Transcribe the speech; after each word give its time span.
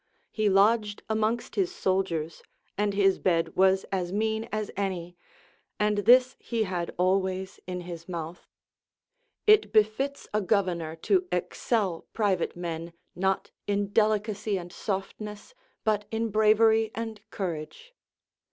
He 0.31 0.49
lodged 0.49 1.03
amongst 1.11 1.53
his 1.53 1.71
soldiers, 1.71 2.41
and 2.75 2.95
his 2.95 3.19
bed 3.19 3.53
Avas 3.55 3.85
as 3.91 4.11
mean 4.11 4.49
as 4.51 4.71
any; 4.75 5.15
and 5.79 5.99
this 5.99 6.35
he 6.39 6.63
had 6.63 6.89
always 6.97 7.59
in 7.67 7.81
his 7.81 8.09
mouth: 8.09 8.47
It 9.45 9.71
befits 9.71 10.27
a 10.33 10.41
governor 10.41 10.95
to 11.05 11.27
excel 11.31 12.07
private 12.13 12.55
men 12.55 12.93
not 13.13 13.51
in 13.67 13.89
delicacy 13.93 14.57
and 14.57 14.73
softness, 14.73 15.53
but 15.83 16.05
in 16.09 16.29
bravery 16.31 16.89
and 16.95 17.21
courage. 17.29 17.93